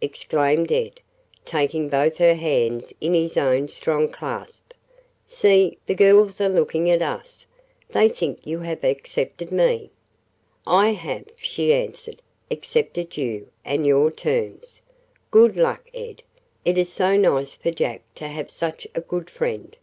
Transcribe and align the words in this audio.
exclaimed 0.00 0.72
Ed, 0.72 0.98
taking 1.44 1.88
both 1.88 2.18
her 2.18 2.34
hands 2.34 2.92
in 3.00 3.14
his 3.14 3.36
own 3.36 3.68
strong 3.68 4.08
clasp. 4.10 4.72
"See, 5.28 5.78
the 5.86 5.94
girls 5.94 6.40
are 6.40 6.48
looking 6.48 6.90
at 6.90 7.00
us. 7.02 7.46
They 7.90 8.08
think 8.08 8.44
you 8.44 8.58
have 8.58 8.82
accepted 8.82 9.52
me." 9.52 9.92
"I 10.66 10.88
have," 10.88 11.26
she 11.36 11.72
answered, 11.72 12.20
"accepted 12.50 13.16
you, 13.16 13.46
and 13.64 13.86
your 13.86 14.10
terms. 14.10 14.80
Good 15.30 15.56
luck, 15.56 15.88
Ed. 15.94 16.24
It 16.64 16.76
is 16.76 16.92
so 16.92 17.16
nice 17.16 17.54
for 17.54 17.70
Jack 17.70 18.02
to 18.16 18.26
have 18.26 18.50
such 18.50 18.88
a 18.92 19.00
good 19.00 19.30
friend." 19.30 19.76